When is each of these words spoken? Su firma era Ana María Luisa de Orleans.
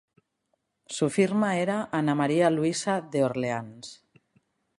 Su 0.87 1.11
firma 1.11 1.57
era 1.59 1.87
Ana 1.91 2.15
María 2.15 2.49
Luisa 2.49 3.01
de 3.01 3.23
Orleans. 3.23 4.03